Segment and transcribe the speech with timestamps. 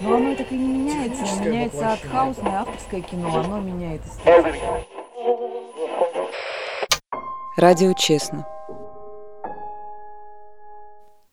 [0.00, 1.22] Но оно так и не меняется.
[1.44, 4.84] Меняется от хаусное авторское кино, оно меняет эстетику.
[7.56, 8.46] Радио «Честно».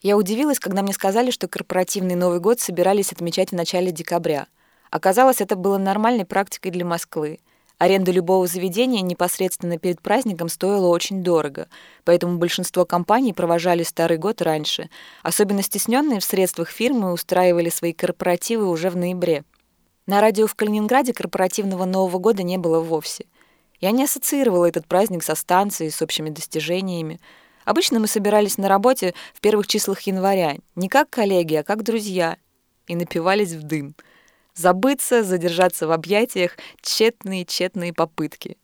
[0.02, 4.48] Я удивилась, когда мне сказали, что корпоративный Новый год собирались отмечать в начале декабря.
[4.90, 7.40] Оказалось, это было нормальной практикой для Москвы.
[7.78, 11.68] Аренда любого заведения непосредственно перед праздником стоила очень дорого,
[12.06, 14.90] поэтому большинство компаний провожали Старый год раньше.
[15.22, 19.44] Особенно стесненные в средствах фирмы устраивали свои корпоративы уже в ноябре.
[20.06, 23.26] На радио в Калининграде корпоративного Нового года не было вовсе.
[23.80, 27.20] Я не ассоциировала этот праздник со станцией, с общими достижениями.
[27.66, 32.38] Обычно мы собирались на работе в первых числах января, не как коллеги, а как друзья,
[32.88, 33.96] и напивались в дым.
[34.56, 38.58] Забыться, задержаться в объятиях— тщетные, тщетные попытки.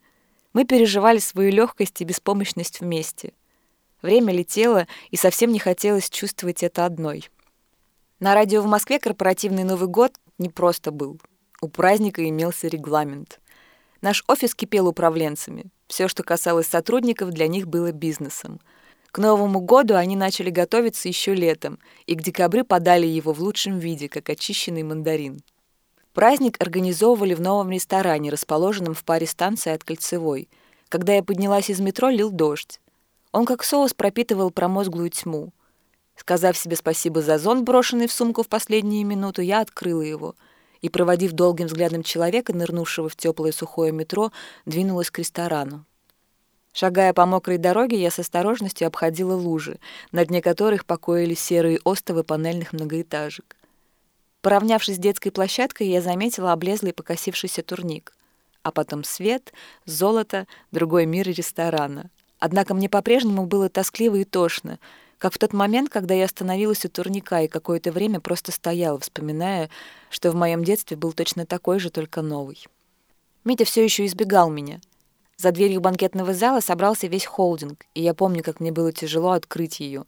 [0.53, 3.33] Мы переживали свою легкость и беспомощность вместе.
[4.01, 7.29] Время летело, и совсем не хотелось чувствовать это одной.
[8.19, 11.19] На радио в Москве корпоративный Новый год не просто был.
[11.61, 13.39] У праздника имелся регламент—
[14.01, 15.65] Наш офис кипел управленцами.
[15.87, 18.61] Все, что касалось сотрудников, для них было бизнесом.
[19.11, 23.77] К Новому году они начали готовиться еще летом, и к декабрю подали его в лучшем
[23.77, 25.41] виде, как очищенный мандарин.
[26.13, 30.49] Праздник организовывали в новом ресторане, расположенном в паре станций от Кольцевой.
[30.89, 32.79] Когда я поднялась из метро, лил дождь.
[33.31, 35.53] Он как соус пропитывал промозглую тьму.
[36.15, 40.35] Сказав себе спасибо за зонт, брошенный в сумку в последнюю минуту, я открыла его—
[40.81, 44.31] и, проводив долгим взглядом человека, нырнувшего в теплое сухое метро,
[44.65, 45.85] двинулась к ресторану.
[46.71, 49.79] Шагая по мокрой дороге, я с осторожностью обходила лужи,
[50.11, 53.55] на дне которых покоились серые остовы панельных многоэтажек.
[54.41, 58.13] Поравнявшись с детской площадкой, я заметила облезлый покосившийся турник.
[58.63, 59.53] А потом свет,
[59.85, 62.09] золото, другой мир ресторана.
[62.39, 64.79] Однако мне по-прежнему было тоскливо и тошно—
[65.19, 69.69] как в тот момент, когда я остановилась у турника и какое-то время просто стояла, вспоминая,
[70.09, 72.65] что в моем детстве был точно такой же, только новый.
[73.43, 74.79] Митя все еще избегал меня.
[75.35, 79.81] За дверью банкетного зала собрался весь холдинг, и я помню, как мне было тяжело открыть
[79.81, 80.05] ее,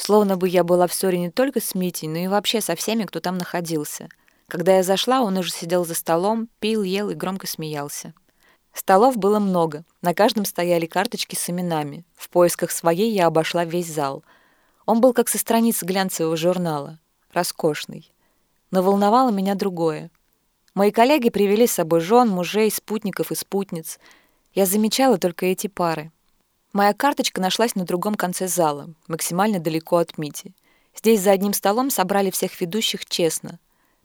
[0.00, 3.04] словно бы я была в ссоре не только с Митей, но и вообще со всеми,
[3.04, 4.08] кто там находился.
[4.48, 8.14] Когда я зашла, он уже сидел за столом, пил, ел и громко смеялся.
[8.72, 12.04] Столов было много, на каждом стояли карточки с именами.
[12.16, 14.24] В поисках своей я обошла весь зал—
[14.90, 16.98] он был как со страницы глянцевого журнала,
[17.32, 18.12] роскошный.
[18.72, 20.10] Но волновало меня другое.
[20.74, 24.00] Мои коллеги привели с собой жен, мужей, спутников и спутниц.
[24.52, 26.10] Я замечала только эти пары.
[26.72, 30.54] Моя карточка нашлась на другом конце зала, максимально далеко от Мити.
[30.96, 33.58] Здесь за одним столом собрали всех ведущих честно.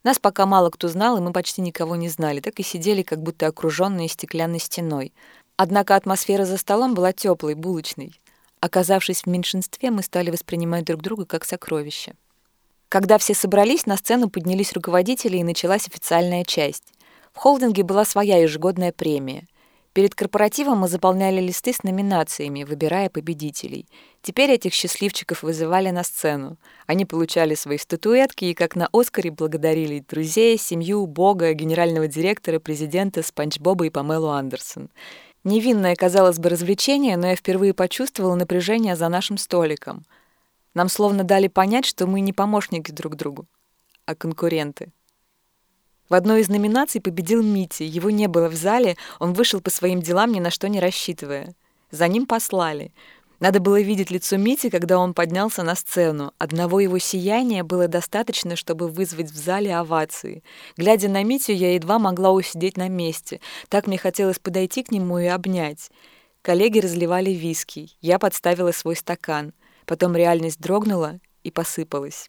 [0.04, 3.22] Нас пока мало кто знал, и мы почти никого не знали, так и сидели, как
[3.22, 5.14] будто окруженные стеклянной стеной.
[5.58, 8.20] Однако атмосфера за столом была теплой, булочной.
[8.62, 12.16] Оказавшись в меньшинстве, мы стали воспринимать друг друга как сокровище.
[12.90, 16.94] Когда все собрались, на сцену поднялись руководители, и началась официальная часть.
[17.34, 19.46] В холдинге была своя ежегодная премия.
[19.96, 23.88] Перед корпоративом мы заполняли листы с номинациями, выбирая победителей.
[24.22, 26.58] Теперь этих счастливчиков вызывали на сцену.
[26.86, 33.24] Они получали свои статуэтки и, как на Оскаре, благодарили друзей, семью, бога, генерального директора, президента
[33.24, 34.90] Спанч Боба и Памелу Андерсон.
[35.46, 40.04] Невинное, казалось бы, развлечение, но я впервые почувствовала напряжение за нашим столиком.
[40.74, 43.46] Нам словно дали понять, что мы не помощники друг другу,
[44.06, 44.92] а конкуренты.
[46.10, 47.84] В одной из номинаций победил Мити.
[47.84, 51.56] Его не было в зале, он вышел по своим делам, ни на что не рассчитывая.
[51.92, 52.92] За ним послали—
[53.40, 56.34] надо было видеть лицо Мити, когда он поднялся на сцену.
[56.38, 60.44] Одного его сияния было достаточно, чтобы вызвать в зале овации.
[60.78, 63.42] Глядя на Митю, я едва могла усидеть на месте.
[63.70, 65.92] Так мне хотелось подойти к нему и обнять.
[66.42, 67.90] Коллеги разливали виски.
[68.02, 69.54] Я подставила свой стакан.
[69.86, 72.28] Потом реальность дрогнула и посыпалась.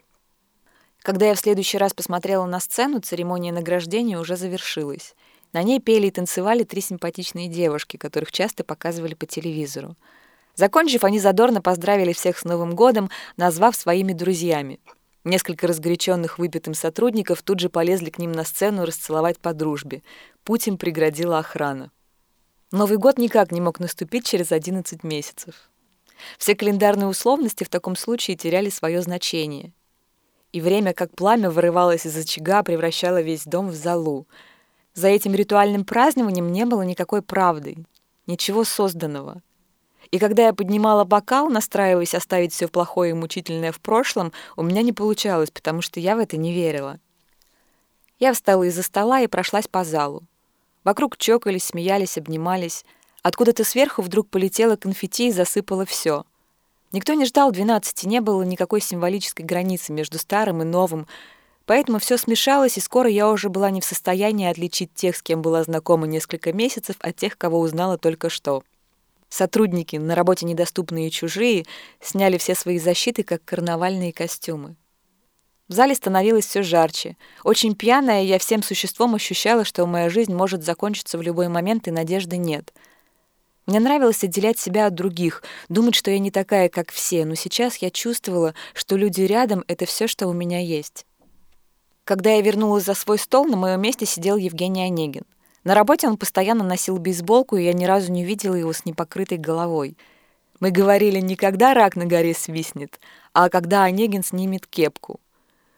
[1.06, 5.14] Когда я в следующий раз посмотрела на сцену, церемония награждения уже завершилась.
[5.52, 9.94] На ней пели и танцевали три симпатичные девушки, которых часто показывали по телевизору.
[10.56, 14.80] Закончив, они задорно поздравили всех с Новым годом, назвав своими друзьями.
[15.22, 20.02] Несколько разгоряченных выпитым сотрудников тут же полезли к ним на сцену расцеловать по дружбе.
[20.42, 21.92] Путь им преградила охрана.
[22.72, 25.70] Новый год никак не мог наступить через 11 месяцев.
[26.36, 29.72] Все календарные условности в таком случае теряли свое значение.
[30.56, 34.26] И время, как пламя, вырывалось из очага, превращало весь дом в залу.
[34.94, 37.84] За этим ритуальным празднованием не было никакой правды,
[38.26, 39.42] ничего созданного.
[40.10, 44.80] И когда я поднимала бокал, настраиваясь оставить все плохое и мучительное в прошлом, у меня
[44.80, 47.00] не получалось, потому что я в это не верила.
[48.18, 50.22] Я встала из-за стола и прошлась по залу.
[50.84, 52.86] Вокруг чокались, смеялись, обнимались.
[53.22, 56.24] Откуда-то сверху вдруг полетело конфетти и засыпало все.
[56.96, 61.06] Никто не ждал двенадцати, не было никакой символической границы между старым и новым.
[61.66, 65.42] Поэтому все смешалось, и скоро я уже была не в состоянии отличить тех, с кем
[65.42, 68.62] была знакома несколько месяцев, от тех, кого узнала только что.
[69.28, 71.66] Сотрудники, на работе недоступные и чужие,
[72.00, 74.74] сняли все свои защиты, как карнавальные костюмы.
[75.68, 77.18] В зале становилось все жарче.
[77.44, 81.90] Очень пьяная, я всем существом ощущала, что моя жизнь может закончиться в любой момент, и
[81.90, 82.72] надежды нет.
[83.66, 87.76] Мне нравилось отделять себя от других, думать, что я не такая, как все, но сейчас
[87.78, 91.04] я чувствовала, что люди рядом— это все, что у меня есть.
[92.04, 95.24] Когда я вернулась за свой стол, на моем месте сидел Евгений Онегин.
[95.64, 99.38] На работе он постоянно носил бейсболку, и я ни разу не видела его с непокрытой
[99.38, 99.96] головой.
[100.60, 103.00] Мы говорили не когда рак на горе свистнет,
[103.32, 105.18] а когда Онегин снимет кепку.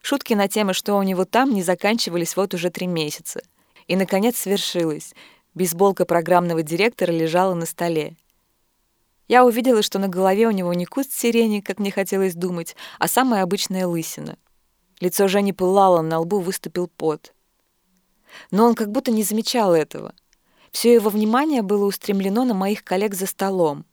[0.02, 3.40] Шутки на тему, что у него там, не заканчивались вот уже три месяца.
[3.86, 5.14] И, наконец, свершилось.
[5.58, 8.16] Бейсболка программного директора лежала на столе.
[9.26, 13.08] Я увидела, что на голове у него не куст сирени, как мне хотелось думать, а
[13.08, 14.38] самая обычная лысина.
[15.00, 17.34] Лицо Жени пылало, на лбу выступил пот.
[18.52, 20.14] Но он как будто не замечал этого.
[20.70, 23.84] Все его внимание было устремлено на моих коллег за столом.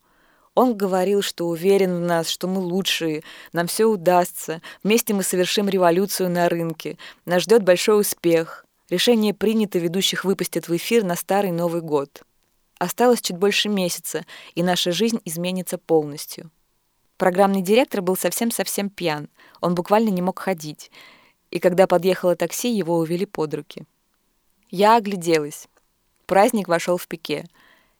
[0.54, 5.68] Он говорил, что уверен в нас, что мы лучшие, нам все удастся, вместе мы совершим
[5.68, 8.65] революцию на рынке, нас ждет большой успех.
[8.88, 12.22] Решение принято, ведущих выпустят в эфир на Старый Новый год.
[12.78, 14.24] Осталось чуть больше месяца,
[14.54, 16.50] и наша жизнь изменится полностью.
[17.16, 19.28] Программный директор был совсем-совсем пьян.
[19.60, 20.90] Он буквально не мог ходить.
[21.50, 23.86] И когда подъехало такси, его увели под руки.
[24.70, 25.68] Я огляделась.
[26.26, 27.46] Праздник вошел в пике.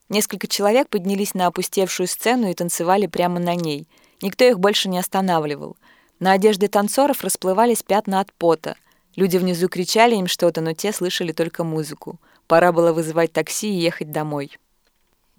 [0.09, 3.89] Несколько человек поднялись на опустевшую сцену и танцевали прямо на ней.
[4.21, 5.77] Никто их больше не останавливал.
[6.21, 8.77] На одежде танцоров расплывались пятна от пота.
[9.17, 12.21] Люди внизу кричали им что-то, но те слышали только музыку.
[12.47, 14.57] Пора было вызывать такси и ехать домой.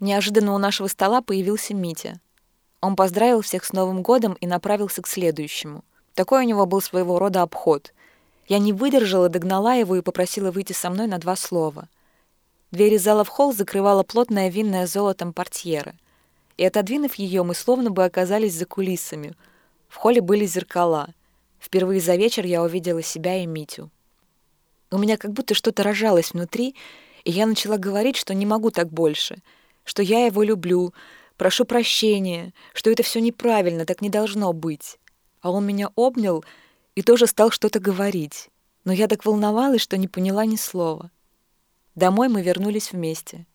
[0.00, 2.20] Неожиданно у нашего стола появился Митя.
[2.80, 5.84] Он поздравил всех с Новым годом и направился к следующему.
[6.14, 7.92] Такой у него был своего рода обход.
[8.48, 11.88] Я не выдержала, догнала его и попросила выйти со мной на два слова.
[12.70, 15.94] Двери зала в холл закрывала плотная винная золотом портьера.
[16.56, 19.34] И, отодвинув ее, мы словно бы оказались за кулисами.
[19.88, 21.14] В холле были зеркала.
[21.60, 23.90] Впервые за вечер я увидела себя и Митю.
[24.90, 26.74] У меня как будто что-то рожалось внутри,
[27.24, 29.42] и я начала говорить, что не могу так больше,
[29.84, 30.94] что я его люблю,
[31.36, 34.98] прошу прощения, что это все неправильно, так не должно быть.
[35.40, 36.44] А он меня обнял
[36.94, 38.48] и тоже стал что-то говорить.
[38.84, 41.10] Но я так волновалась, что не поняла ни слова.
[41.94, 43.46] Домой мы вернулись вместе.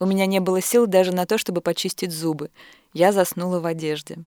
[0.00, 2.50] У меня не было сил даже на то, чтобы почистить зубы.
[2.92, 4.18] Я заснула в одежде.